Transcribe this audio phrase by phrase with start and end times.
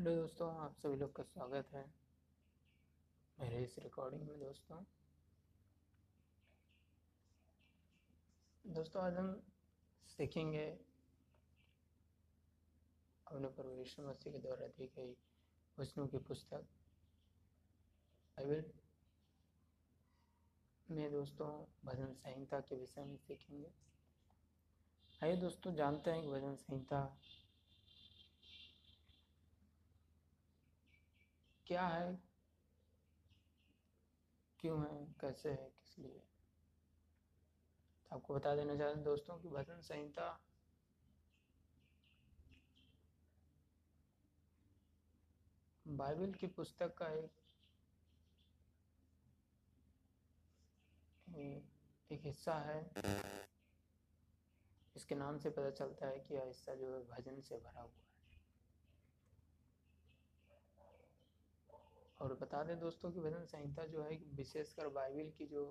[0.00, 1.94] Hello दोस्तों, आप सभी लोग का स्वागत है
[3.40, 4.84] मेरे इस रिकॉर्डिंग में दोस्तों।
[8.66, 9.42] दोस्तों, आज हम
[10.06, 10.78] सीखेंगे
[13.26, 15.16] अपने प्रभु यीशु मसीह के द्वारा दी गई
[15.78, 16.66] वचनों की पुस्तक।
[20.90, 23.72] में दोस्तों, भजन संहिता के विषय में सीखेंगे।
[25.22, 27.16] आइए दोस्तों, जानते हैं कि भजन संहिता
[31.70, 32.18] क्या है?
[34.58, 35.04] क्यों है?
[35.20, 35.68] कैसे है?
[35.80, 36.22] किस लिए?
[38.12, 40.26] आपको बता देना चाहते हैं दोस्तों कि भजन संहिता
[45.86, 47.38] बाइबल की पुस्तक का एक
[52.10, 52.80] एक हिस्सा है।
[54.96, 57.90] इसके नाम से पता चलता है कि यह हिस्सा जो है भजन से भरा हुआ
[57.90, 58.09] है।
[62.20, 65.66] और बता दें दोस्तों कि भजन संहिता जो है, विशेषकर बाइबिल की जो,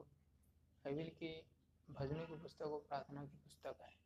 [0.86, 1.50] बाइबिल की
[1.90, 4.00] भजनों की पुस्तक और प्रार्थना की पुस्तक है।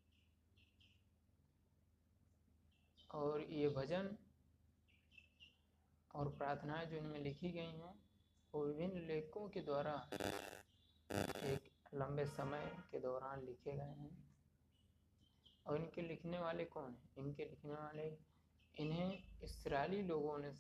[3.12, 4.18] और ये भजन
[6.16, 8.04] और प्रार्थनाएँ जो इनमें लिखी गई हैं,
[8.54, 10.10] वो विभिन्न लेखकों के द्वारा
[11.44, 14.36] एक लंबे समय के दौरान लिखे गए हैं।
[15.68, 17.10] और इनके लिखने वाले कौन हैं?
[17.18, 18.18] इनके लिखने वाले,
[18.78, 20.54] इन्हें इसराइली लोगों ने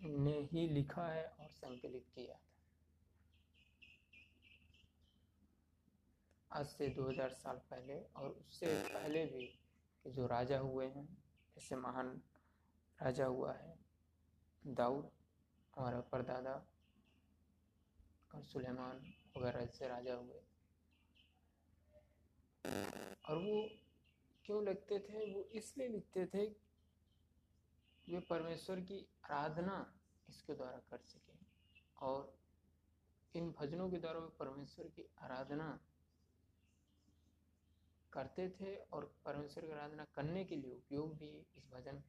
[0.00, 2.40] ने ही लिखा है और संकलित किया था।
[6.52, 9.46] आज से 2000 साल पहले और उससे पहले भी
[10.04, 11.06] कि जो राजा हुए हैं
[11.54, 12.22] जैसे महान
[13.02, 13.78] राजा हुआ है,
[14.66, 15.10] दाऊद
[15.76, 16.66] हमारा परदादा
[18.34, 20.40] और सुलेमान वगैरह से राजा हुए।
[23.28, 23.68] और वो
[24.44, 25.34] क्यों लिखते थे?
[25.34, 26.67] वो इसलिए लिखते थे
[28.08, 29.94] वे परमेश्वर की आराधना
[30.28, 31.32] इसके द्वारा कर सके।
[31.98, 32.38] और
[33.34, 35.80] इन भजनों के द्वारा वे परमेश्वर की आराधना
[38.12, 42.02] करते थे और परमेश्वर की आराधना करने के लिए उपयोग भी इस भजन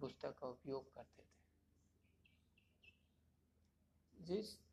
[0.00, 1.34] पुस्तक का उपयोग करते थे।
[4.20, 4.64] जिस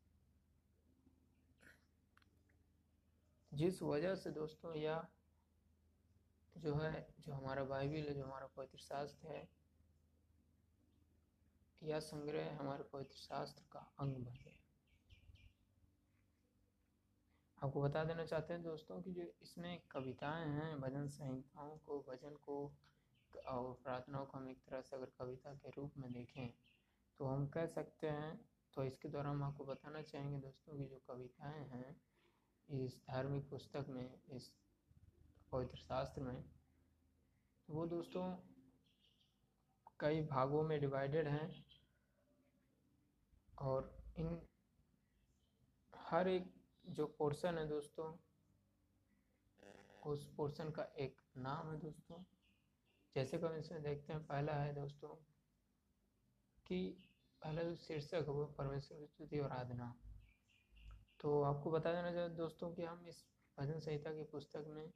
[3.53, 5.09] जिस वजह से दोस्तों, या
[6.57, 9.60] जो है, जो हमारा बाइबिल है, जो हमारा पवित्र शास्त्र है
[11.81, 14.57] यह संग्रह हमारे पवित्र शास्त्र का अंग बन गया।
[17.57, 22.35] आपको बता देना चाहते हैं दोस्तों कि जो इसमें कविताएँ हैं, भजन संहिताओं को, भजन
[22.35, 22.57] को
[23.47, 26.53] और प्रार्थनाओं को हम एक तरह से अगर कविता के रूप में देखें
[27.19, 28.39] तो हम कह सकते हैं
[28.73, 31.95] तो इसके द्वारा हम आपको बताना चाहेंगे दोस्तों की जो कविताएँ हैं,
[32.69, 34.51] इस धार्मिक पुस्तक में, इस
[35.51, 36.41] पवित्र शास्त्र में
[37.67, 38.23] तो वो दोस्तों
[39.99, 41.70] कई भागों में डिवाइडेड हैं।
[43.61, 44.41] और इन
[45.95, 46.53] हर एक
[46.85, 48.17] जो पोर्शन है दोस्तों,
[50.05, 52.23] उस पोर्शन का एक नाम है दोस्तों।
[53.15, 55.09] जैसे कि हम इसमें देखते हैं, पहला है दोस्तों
[56.67, 56.97] कि
[57.41, 59.95] पहला जो शीर्षक है वो परमेश्वर की स्तुति और आराधना।
[61.19, 63.25] तो आपको बता देना चाहिए दोस्तों कि हम इस
[63.59, 64.91] भजन संहिता की पुस्तक में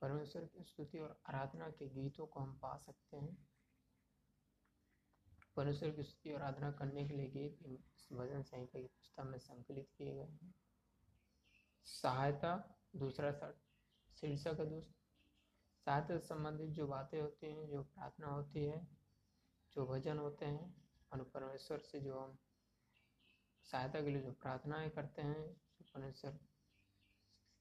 [0.00, 3.36] परमेश्वर की स्तुति और आराधना के गीतों को हम पा सकते हैं।
[5.56, 7.58] परमेश्वर की स्तुति और आराधना करने के लिए गीत
[8.12, 10.54] भजन संहिता की पुस्तक में संकलित किए गए हैं।
[11.84, 13.52] सहायता, दूसरा
[14.20, 14.94] शीर्षक है दोस्त।
[15.86, 18.88] सहायता से संबंधित जो बातें होती हैं, जो प्रार्थना होती है,
[19.74, 22.38] जो भजन होते हैं, और परमेश्वर से जो हम
[23.62, 25.52] सहायता के लिए जो प्रार्थनाएँ करते हैं
[25.94, 26.30] परमेश्वर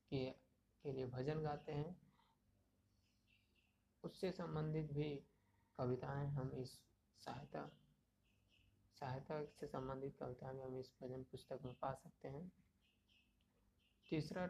[0.09, 0.25] के
[0.83, 2.01] के लिए भजन गाते हैं,
[4.03, 5.23] उससे संबंधित भी
[5.77, 6.81] कविताएँ हम इस
[7.17, 7.84] सहायता
[8.99, 12.51] सहायता से संबंधित कविता में हम इस भजन पुस्तक में पा सकते हैं।
[14.09, 14.49] तीसरा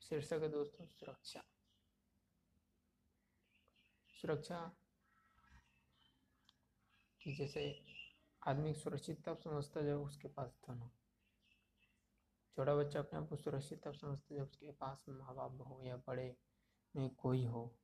[0.00, 1.44] शीर्षक है दोस्तों, सुरक्षा।
[4.20, 4.76] सुरक्षा
[7.22, 7.84] कि जैसे
[8.46, 10.90] आदमी सुरक्षित तब समझता जब उसके पास धन हो।
[12.56, 15.96] छोटा बच्चा अपने आप को सुरक्षित तब समझता जब उसके पास माँ बाप हो या
[15.96, 16.36] बड़े
[16.96, 17.78] में कोई हो।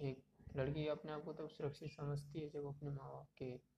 [0.00, 0.24] एक
[0.56, 3.75] लड़की अपने आप को तब सुरक्षित समझती है जब अपने माँ बाप के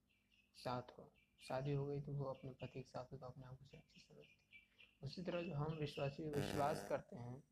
[0.59, 1.11] साथ हो।
[1.43, 4.03] शादी हो गई तो वो अपने पति के साथ हो तो अपने आप को सुरक्षित
[4.03, 7.43] समझती है। उसी तरह जो हम विश्वासी विश्वास करते हैं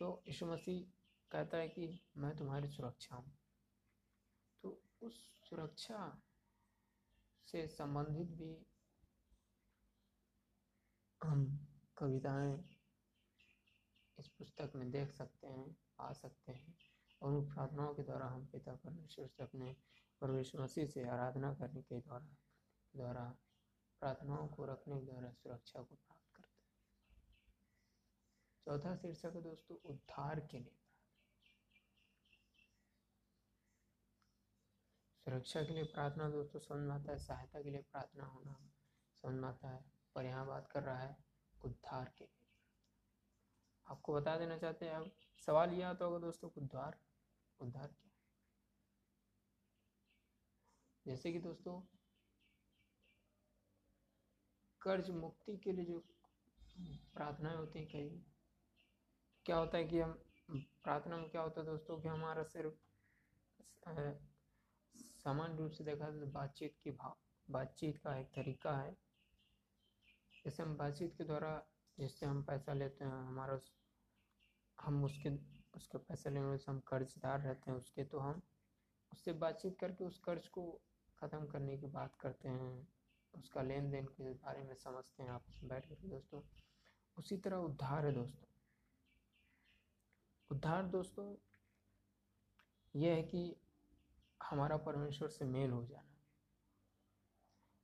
[0.00, 0.82] तो यीशु मसीह
[1.30, 3.32] कहता है कि मैं तुम्हारी सुरक्षा हूँ।
[4.64, 6.00] तो उस सुरक्षा
[7.48, 8.54] से संबंधित भी
[11.20, 11.46] हम
[11.98, 12.52] कविताएँ
[14.18, 16.74] इस पुस्तक में देख सकते हैं पा सकते हैं
[17.22, 19.74] और उन प्रार्थनाओं के द्वारा हम पिता परमेश्वर से अपने
[20.22, 22.26] परमेश्वर मसीह से आराधना करने के द्वारा
[22.96, 23.24] द्वारा
[24.00, 26.72] प्रार्थनाओं को रखने के द्वारा सुरक्षा को प्राप्त करते हैं।
[28.66, 30.78] चौथा शीर्षक है दोस्तों, उद्धार के लिए।
[35.26, 38.70] सुरक्षा के लिए प्रार्थना दोस्तों, समझ में आता है, सहायता के लिए प्रार्थना होना,
[39.22, 39.84] समझ में आता है,
[40.14, 41.16] पर यहाँ बात कर रहा है
[41.64, 42.48] उद्धार के लिए।
[43.86, 45.12] आपको बता देना चाहते हैं अब
[45.46, 46.98] सवाल यह आता होगा दोस्तों, उद्धार
[47.60, 48.11] उद्धार क्या?
[51.06, 51.80] जैसे कि दोस्तों,
[54.82, 55.98] कर्ज मुक्ति के लिए जो
[57.14, 58.08] प्रार्थनाएँ होती हैं कई,
[59.46, 60.12] क्या होता है कि हम,
[60.84, 62.74] प्रार्थना में क्या होता है दोस्तों कि हमारा सिर्फ़
[64.94, 67.16] सामान्य रूप से देखा तो बातचीत की भाव
[67.48, 68.96] बातचीत का एक तरीका है।
[70.44, 71.50] जैसे हम बातचीत के द्वारा
[71.98, 73.58] जिससे हम पैसा लेते हैं, हमारा
[74.78, 75.30] हम उसके
[75.76, 78.42] उसके पैसे लेने से हम कर्जदार रहते हैं उसके तो हम
[79.12, 80.62] उससे बातचीत करके उस कर्ज को
[81.22, 82.88] ख़त्म करने की बात करते हैं,
[83.34, 86.42] उसका लेन देन के बारे में समझते हैं आपस में बैठ कर दोस्तों।
[87.18, 88.46] उसी तरह उद्धार है दोस्तों।
[90.50, 91.36] उद्धार दोस्तों
[92.96, 93.56] यह है कि
[94.42, 96.18] हमारा परमेश्वर से मेल हो जाना।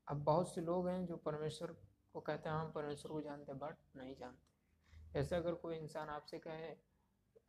[0.09, 1.77] अब बहुत से लोग हैं जो परमेश्वर
[2.13, 6.09] को कहते हैं हम परमेश्वर को जानते हैं, बट नहीं जानते। ऐसा अगर कोई इंसान
[6.09, 6.77] आपसे कहे,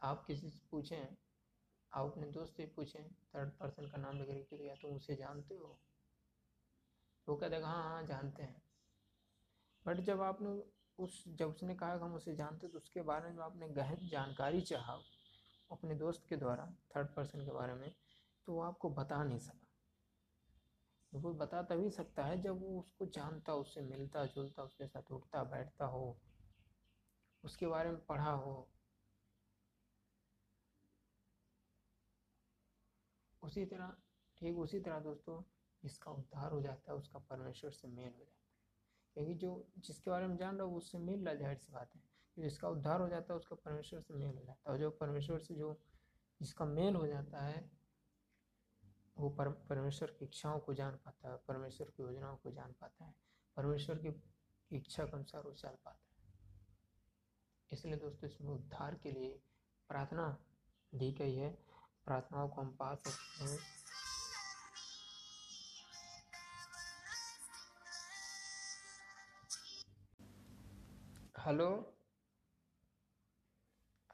[0.01, 1.17] आप किसी से पूछें
[1.93, 5.55] आप अपने दोस्त से पूछें थर्ड पर्सन का नाम लेकर के या तुम उसे जानते
[5.55, 5.79] हो।
[7.27, 8.61] वो कहते हैं हाँ हाँ जानते हैं।
[9.85, 10.49] बट जब आपने
[11.03, 14.61] उस, जब उसने कहा कि हम उसे जानते तो उसके बारे में आपने गहन जानकारी
[14.61, 14.99] चाहा
[15.71, 16.65] अपने दोस्त के द्वारा
[16.95, 17.95] थर्ड पर्सन के बारे में
[18.45, 19.65] तो वो आपको बता नहीं सका।
[21.13, 25.43] वो बता तभी सकता है जब वो उसको जानता, उससे मिलता जुलता उसके साथ उठता,
[25.43, 26.19] बैठता हो,
[27.43, 28.69] उसके बारे में पढ़ा हो
[33.43, 33.95] उसी तरह
[34.41, 35.41] ठीक उसी तरह दोस्तों
[35.83, 38.47] जिसका उद्धार हो जाता है उसका परमेश्वर से मेल हो जाता है।
[39.15, 42.01] क्योंकि जो जिसके बारे में जान रहा है उससे मेल रहा ज़ाहिर सी बात है।
[42.37, 45.39] जिसका उद्धार हो जाता है उसका परमेश्वर से मेल हो जाता है। और जो परमेश्वर
[45.39, 45.79] से जो
[46.41, 47.69] जिसका मेल हो जाता है
[49.17, 53.05] वो पर, परमेश्वर की इच्छाओं को जान पाता है परमेश्वर की योजनाओं को जान पाता
[53.05, 53.13] है।
[53.57, 54.21] परमेश्वर की
[54.71, 56.07] इच्छा के अनुसार वो चल पाता है।
[57.71, 59.29] इसलिए दोस्तों इसमें उद्धार के लिए
[59.89, 60.27] प्रार्थना
[60.93, 61.49] दी गई है।
[62.09, 63.57] प्रार्थनाओं को हम पा सकते हैं।
[71.39, 71.69] Hello?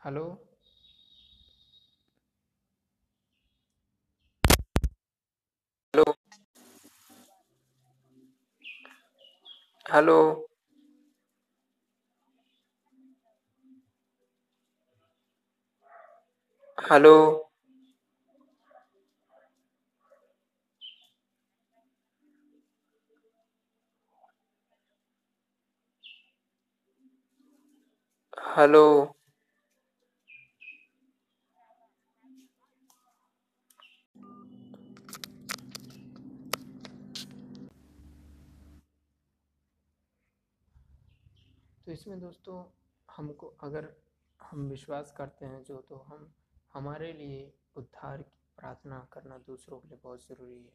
[0.06, 0.26] Hello?
[5.94, 6.14] Hello?
[9.86, 10.20] Hello?
[16.78, 17.45] Hello?
[28.58, 29.16] Hello.
[41.86, 42.80] तो इसमें दोस्तों,
[43.16, 43.96] हमको अगर
[44.42, 46.34] हम विश्वास करते हैं जो तो हम
[46.74, 50.74] हमारे लिए उद्धार की प्रार्थना करना दूसरों के लिए बहुत ज़रूरी है।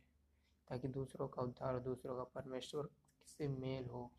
[0.69, 2.89] ताकि दूसरों का उद्धार, दूसरों का परमेश्वर
[3.27, 4.13] से मेल हो।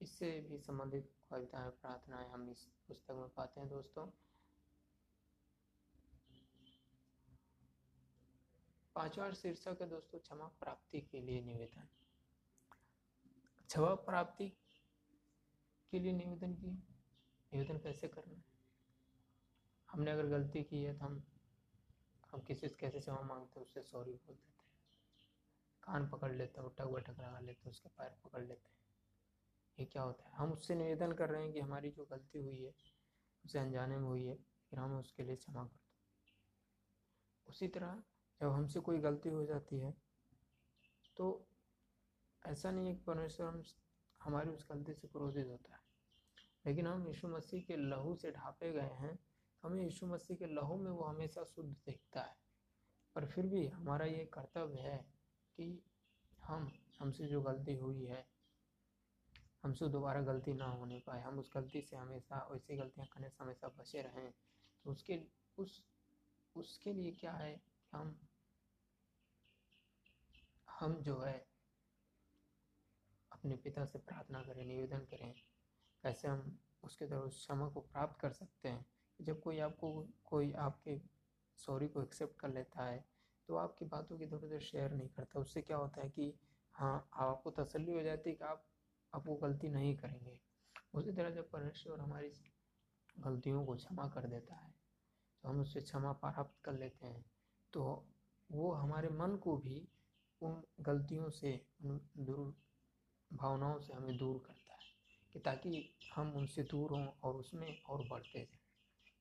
[0.00, 4.06] इससे भी संबंधित कविताएँ प्रार्थनाएँ हम इस पुस्तक में पाते हैं दोस्तों।
[8.94, 11.88] पांचवा शीर्षक है दोस्तों, क्षमा प्राप्ति के लिए निवेदन।
[13.66, 14.48] क्षमा प्राप्ति
[15.92, 16.70] के लिए निवेदन की,
[17.52, 18.44] निवेदन कैसे करना है?
[19.90, 21.22] हमने अगर गलती की है तो हम
[22.32, 24.70] हम किसी से कैसे क्षमा मांगते हैं, उससे सॉरी बोल देते हैं।
[25.82, 28.77] कान पकड़ लेते हैं उठक बैठक लगा लेते हैं, उसके पैर पकड़ लेते हैं।
[29.78, 30.34] ये क्या होता है?
[30.34, 32.72] हम उससे निवेदन कर रहे हैं कि हमारी जो गलती हुई है,
[33.44, 34.34] उसे अनजाने में हुई है,
[34.70, 35.86] फिर हम उसके लिए क्षमा कर दो।
[37.46, 38.02] उसी तरह
[38.40, 39.94] जब हमसे कोई गलती हो जाती है
[41.16, 41.46] तो
[42.42, 43.62] ऐसा नहीं है कि परमेश्वर हम
[44.20, 45.80] हमारी उस गलती से क्रोधित होता है।
[46.66, 50.46] लेकिन हम यीशु मसीह के लहू से ढापे गए हैं तो हमें यीशु मसीह के
[50.46, 52.36] लहू में वो हमेशा शुद्ध दिखता है।
[53.14, 54.98] पर फिर भी हमारा ये कर्तव्य है
[55.56, 55.82] कि
[56.44, 56.70] हम,
[57.00, 58.26] हमसे जो गलती हुई है
[59.64, 63.44] हमसे दोबारा गलती ना होने पाए। हम उस गलती से हमेशा, वैसी गलतियाँ करने से
[63.44, 64.32] हमेशा बचे रहें।
[64.84, 65.20] तो उसके,
[65.58, 65.82] उस,
[66.56, 67.60] उसके लिए क्या है
[67.92, 68.18] हम
[70.68, 71.46] हम जो है,
[73.32, 75.34] अपने पिता से प्रार्थना करें, निवेदन करें।
[76.04, 78.86] कैसे हम उसके उस क्षमा को प्राप्त कर सकते हैं?
[79.20, 80.98] जब कोई आपको, कोई आपके
[81.58, 83.04] सॉरी को एक्सेप्ट कर लेता है
[83.48, 86.32] तो आपकी बातों की इधर उधर शेयर नहीं करता। उससे क्या होता है कि
[86.74, 88.67] हाँ आपको तसल्ली हो जाती है कि आप
[89.12, 90.38] आप वो गलती नहीं करेंगे।
[90.94, 92.32] उसी तरह जब परमेश्वर हमारी
[93.16, 94.72] गलतियों को क्षमा कर देता है
[95.44, 97.24] तो हम उससे क्षमा प्राप्त कर लेते हैं
[97.72, 97.82] तो
[98.50, 99.86] वो हमारे मन को भी
[100.42, 102.54] उन गलतियों से, उन दूर
[103.30, 104.78] भावनाओं से हमें दूर करता है,
[105.34, 108.60] कि ताकि हम उनसे दूर हों और उसमें और बढ़ते जाएँ।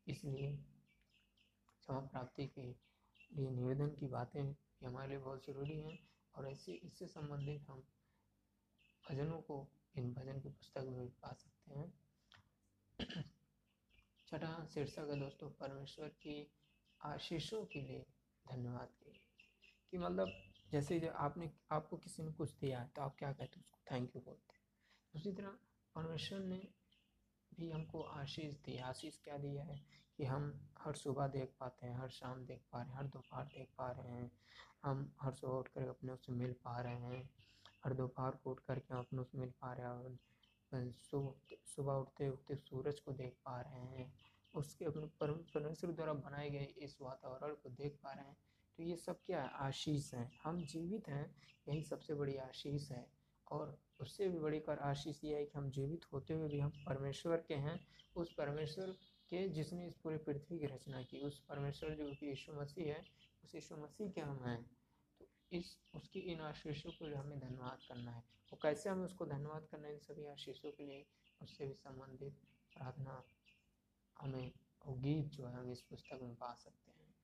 [0.08, 5.98] इसलिए क्षमा प्राप्ति के लिए निवेदन की बातें ये हमारे लिए बहुत ज़रूरी हैं,
[6.36, 7.84] और ऐसे, इससे संबंधित हम
[9.06, 9.66] भजनों को
[9.98, 11.94] इन भजन की पुस्तक में पा सकते हैं।
[14.28, 16.52] छठा शीर्षक है दोस्तों, परमेश्वर की
[17.02, 18.06] आशीषों के लिए
[18.50, 19.12] धन्यवाद के
[19.92, 20.32] कि मतलब
[20.72, 23.80] जैसे जब आपने, आपको किसी ने कुछ दिया है तो आप क्या कहते हैं उसको?
[23.92, 24.62] थैंक यू बोलते हैं।
[25.16, 25.58] उसी तरह,
[25.96, 26.68] परमेश्वर ने
[27.60, 29.86] भी हमको आशीष दी आशीष क्या दिया है?
[30.18, 33.46] कि हम हर सुबह देख पाते हैं, हर शाम देख पा रहे हैं, हर दोपहर
[33.46, 34.32] देख पा रहे हैं।
[34.84, 37.30] हम हर सुबह उठ कर अपने उससे मिल पा रहे हैं।
[37.88, 40.92] हर दोपहर को उठ करके अपने उससे मिल पा रहे हैं
[41.66, 44.14] सुबह उठते उठते सूरज को देख पा रहे हैं।
[44.56, 48.38] उसके अपने परमेश्वर द्वारा बनाए गए इस वातावरण को देख पा रहे हैं।
[48.78, 50.32] तो ये सब क्या है आशीष है?
[50.44, 51.36] हम जीवित हैं,
[51.68, 53.08] यही सबसे बड़ी आशीष है।
[53.52, 56.70] और उससे भी बड़ी कर आशीष ये है कि हम जीवित होते हुए भी हम
[56.70, 58.92] परमेश्वर के हैं। उस परमेश्वर
[59.30, 63.04] के जिसने इस पूरी पृथ्वी की रचना की, उस परमेश्वर जो कि यीशु मसीह है,
[63.44, 64.72] उस यीशु मसीह के हम हैं।
[65.52, 69.88] इस, उसकी इन आशीषों को हमें धन्यवाद करना है। तो कैसे हमें उसको धन्यवाद करना
[69.88, 71.06] है, इन सभी आशीषों के लिए
[71.42, 72.34] उससे भी संबंधित
[72.74, 73.24] प्रार्थना
[74.22, 74.52] हमें
[74.86, 77.16] वो गीत जो है हम इस पुस्तक में पा सकते हैं।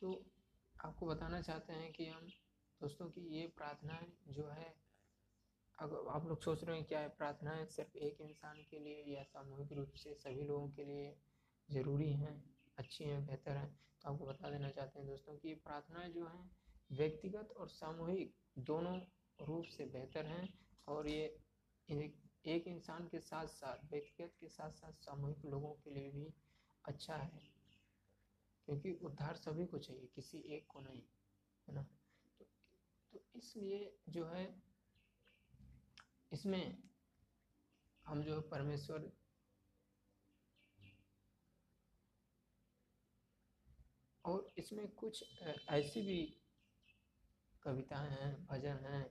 [0.00, 0.24] तो
[0.84, 2.26] आपको बताना चाहते हैं कि हम
[2.80, 4.74] दोस्तों की ये प्रार्थनाएँ जो है
[5.78, 9.22] अगर आप लोग सोच रहे हैं क्या है प्रार्थनाएँ सिर्फ़ एक इंसान के लिए या
[9.22, 11.16] सामूहिक रूप से सभी लोगों के लिए
[11.70, 12.57] ज़रूरी हैं?
[12.78, 16.56] अच्छी हैं बेहतर हैं तो आपको बता देना चाहते हैं दोस्तों कि प्रार्थनाएँ जो हैं
[16.92, 19.00] व्यक्तिगत और सामूहिक दोनों
[19.40, 20.58] रूप से बेहतर हैं
[20.88, 21.38] और ये
[21.90, 26.34] एक, एक इंसान के साथ साथ व्यक्तिगत के साथ साथ सामूहिक लोगों के लिए भी
[26.84, 27.52] अच्छा है।
[28.66, 31.02] क्योंकि उद्धार सभी को चाहिए किसी एक को नहीं
[31.68, 31.82] है ना?
[32.38, 32.44] तो,
[33.12, 34.62] तो इसलिए जो है
[36.32, 36.82] इसमें
[38.06, 39.12] हम जो परमेश्वर
[44.24, 45.24] और इसमें कुछ
[45.68, 46.34] ऐसी भी
[47.62, 49.02] कविताएँ हैं, भजन हैं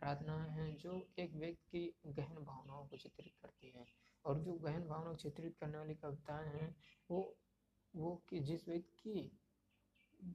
[0.00, 3.86] प्रार्थनाएँ हैं, जो एक व्यक्ति की गहन भावनाओं को चित्रित करती हैं।
[4.24, 6.76] और जो गहन भावनाओं को चित्रित करने वाली कविताएँ हैं,
[7.10, 7.36] वो
[7.94, 9.38] वो कि जिस व्यक्ति की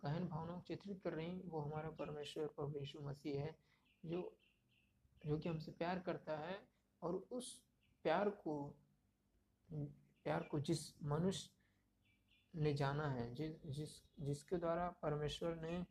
[0.06, 3.56] गहन भावनाओं को चित्रित कर रही वो हमारा परमेश्वर, प्रभु यीशु मसीह है,
[4.06, 4.38] जो
[5.26, 6.68] जो कि हमसे प्यार करता है
[7.02, 7.62] और उस
[8.04, 8.78] प्यार को
[9.72, 11.50] प्यार को जिस मनुष्य
[12.56, 15.86] ने जाना है, जिस जिस, जिसके द्वारा परमेश्वर ने,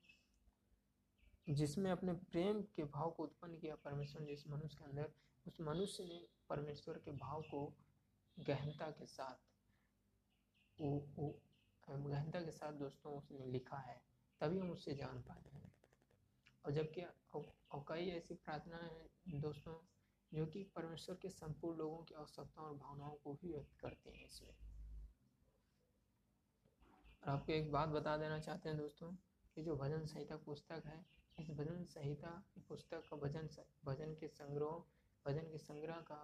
[1.48, 5.12] जिसमें अपने प्रेम के भाव को उत्पन्न किया, परमेश्वर ने जिस मनुष्य के अंदर,
[5.46, 7.74] उस मनुष्य ने परमेश्वर के भाव को
[8.40, 9.34] गहनता के साथ,
[10.80, 11.40] वो वो,
[11.90, 14.04] गहनता के साथ दोस्तों उसने लिखा है,
[14.40, 15.72] तभी हम उससे जान पाते हैं।
[16.64, 17.02] और जबकि
[17.72, 19.86] और कई ऐसी प्रार्थनाएँ हैं दोस्तों,
[20.34, 24.26] जो कि परमेश्वर के संपूर्ण लोगों की आवश्यकताओं और भावनाओं को भी व्यक्त करते हैं
[24.26, 24.73] इसमें।
[27.24, 29.10] और आपको एक बात बता देना चाहते हैं दोस्तों
[29.56, 31.04] कि जो भजन संहिता पुस्तक है,
[31.38, 32.30] इस भजन संहिता
[32.68, 33.48] पुस्तक का भजन
[33.84, 34.82] भजन के संग्रह,
[35.26, 36.18] भजन के संग्रह का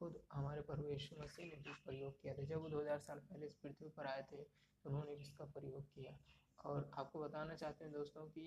[0.00, 3.54] खुद हमारे यीशु मसीह ने भी प्रयोग किया था। जब वो 2000 साल पहले इस
[3.54, 6.16] पृथ्वी पर आए थे तो उन्होंने इसका प्रयोग किया।
[6.58, 8.46] और आपको बताना चाहते हैं दोस्तों कि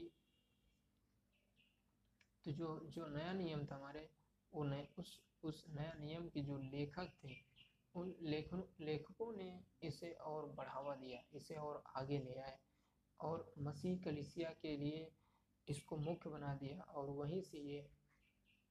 [2.45, 4.09] तो जो जो नया नियम था हमारे,
[4.53, 7.33] वो नए, उस उस नया नियम के जो लेखक थे
[7.95, 9.49] उन लेखन, लेखकों ने
[9.83, 12.57] इसे और बढ़ावा दिया, इसे और आगे ले आए
[13.19, 15.11] और मसीह कलिसिया के लिए
[15.67, 17.87] इसको मुख्य बना दिया और वहीं से ये,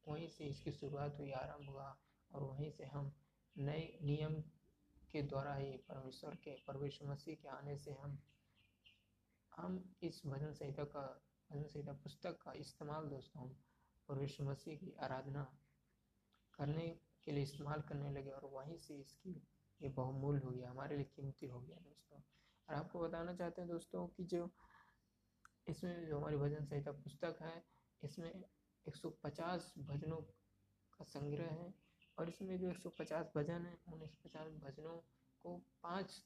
[0.05, 1.97] वहीं से इसकी शुरुआत हुई, आरंभ हुआ
[2.31, 3.13] और वहीं से हम
[3.57, 4.41] नए नियम
[5.13, 8.19] के द्वारा ही परमेश्वर के, परमेश्वर मसीह के आने से हम
[9.53, 11.03] हम इस भजन संहिता का,
[11.51, 13.57] भजन संहिता पुस्तक का इस्तेमाल दोस्तों, हम
[14.09, 15.45] परमेश्वर मसीह की आराधना
[16.55, 16.89] करने
[17.25, 19.43] के लिए इस्तेमाल करने लगे और वहीं से इसकी
[19.81, 22.21] ये बहुमूल्य हो गया, हमारे लिए कीमती हो गया दोस्तों।
[22.69, 24.51] और आपको बताना चाहते हैं दोस्तों कि जो
[25.69, 27.65] इसमें जो हमारी भजन संहिता पुस्तक है,
[28.03, 28.45] इसमें
[28.87, 30.17] 150 भजनों
[30.93, 31.73] का संग्रह है
[32.19, 34.97] और इसमें जो 150 भजन है, उन 150 भजनों
[35.45, 36.23] को पाँच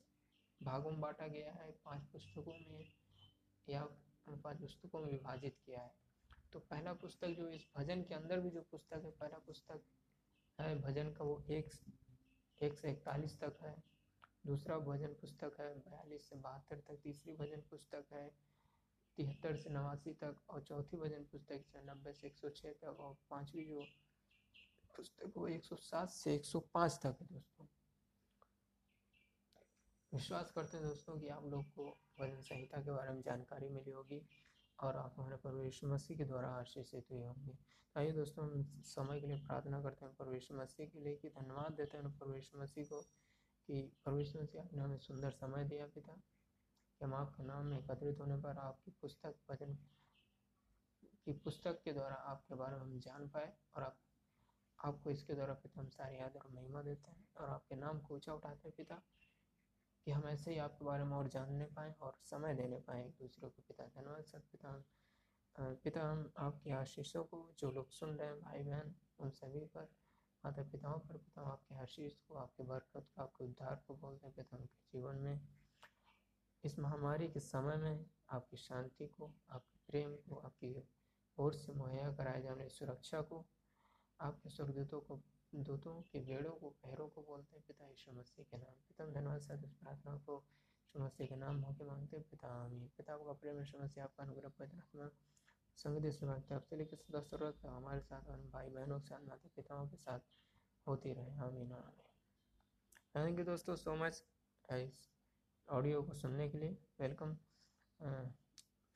[0.61, 2.85] भागों में बांटा गया है, पाँच पुस्तकों में
[3.69, 3.85] या
[4.27, 5.95] उन पाँच पुस्तकों में विभाजित किया है।
[6.53, 9.83] तो पहला पुस्तक जो इस भजन के अंदर भी जो पुस्तक है, पहला पुस्तक
[10.59, 11.71] है। भजन का वो एक
[12.61, 13.75] एक से इकतालीस तक है।
[14.47, 18.29] दूसरा भजन पुस्तक है बयालीस से बहत्तर तक। तीसरी भजन पुस्तक है
[19.19, 23.01] तिहत्तर से नवासी तक। और चौथी भजन पुस्तक है नब्बे से एक सौ छः तक।
[23.01, 23.87] और पाँचवीं जो
[24.97, 27.67] पुस्तक वो एक सौ सात से एक सौ पाँच तक है दोस्तों।
[30.13, 31.85] विश्वास करते हैं दोस्तों कि आप लोग को
[32.21, 34.21] भजन संहिता के बारे में जानकारी मिली होगी।
[34.81, 37.57] और आप हमारे परवेश मसीह के द्वारा आशीषित हुए होंगे।
[37.97, 41.73] आइए दोस्तों, हम समय के लिए प्रार्थना करते हैं परवेश मसीह के लिए कि धन्यवाद
[41.73, 43.01] देते हैं परवेश मसीह को
[43.69, 48.21] कि परवेश मसीह आपने हमें सुंदर समय दिया पिता, कि हम आपके नाम में एकत्रित
[48.21, 49.75] होने पर आपकी पुस्तक भजन
[51.25, 53.99] की पुस्तक के द्वारा आपके बारे में हम जान पाए और आप,
[54.79, 58.15] आपको इसके द्वारा पिता हम सारी याद और महिमा देते हैं और आपके नाम को
[58.15, 59.03] ऊँचा उठाते हैं पिता।
[60.05, 63.17] कि हम ऐसे ही आपके बारे में और जानने पाएँ और समय देने पाएँ एक
[63.21, 64.85] दूसरे को। पिता, धन्यवाद सर, पिता। हम
[65.59, 69.89] पिता, हम आपके आशीषों को जो लोग सुन रहे हैं भाई बहन उन सभी पर,
[70.45, 74.37] माता पिताओं पर, पिता आपके आशीष को, आपके बरकत को, आपके उद्धार को बोलते हैं
[74.37, 75.41] पिता, उनके जीवन में।
[76.65, 80.89] इस महामारी के समय में आपकी शांति को, आपके प्रेम को, आपकी
[81.39, 83.47] ओर से मुहैया कराए जाने सुरक्षा को,
[84.21, 85.21] आपके स्वर्गदूतों को,
[85.55, 86.71] दूतों के बेड़ों को
[87.39, 91.27] बोलते हैं, पिता यीशु मसीह के नाम। पिता धन्यवाद सर इस प्रार्थना को, यीशु मसीह
[91.27, 94.79] के नाम होके मांगते हैं, पिता, आमीन। पिता का प्रेम यीशु मसीह, आपका अनुग्रह, पवित्र
[94.79, 95.11] आत्मा
[95.79, 99.21] संग देश में मांगते आपसे लेकर सदा ज़रूरत हमारे साथ और भाई बहनों के साथ,
[99.29, 100.21] माता पिताओं के साथ
[100.87, 102.07] होती रहे। आमीन आमीन।
[103.15, 104.23] थैंक यू दोस्तों सो मच
[104.65, 105.09] इस
[105.69, 107.37] ऑडियो को सुनने के लिए वेलकम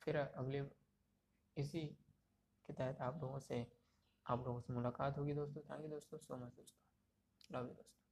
[0.01, 0.63] फिर अगले,
[1.57, 1.85] इसी
[2.65, 3.65] के तहत आप लोगों से,
[4.25, 6.81] आप लोगों से मुलाकात होगी दोस्तों। थैंक यू दोस्तों सो मच दोस्तों।
[7.49, 8.02] लव यू दोस्तों।